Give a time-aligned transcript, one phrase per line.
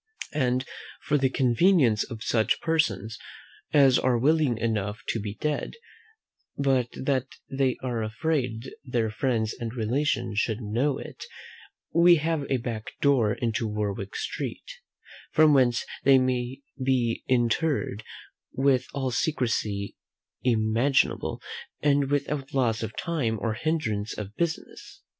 [0.33, 0.65] And,
[1.03, 3.19] for the convenience of such persons
[3.71, 5.73] as are willing enough to be dead,
[6.57, 11.25] but that they are afraid their friends and relations should know it,
[11.93, 14.71] we have a back door into Warwick Street,
[15.33, 18.03] from whence they may be interred
[18.51, 19.97] with all secrecy
[20.41, 21.39] imaginable,
[21.79, 25.03] and without loss of time or hindrance of business.